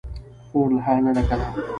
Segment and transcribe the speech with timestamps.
[0.47, 1.47] خور له حیا نه ډکه ده.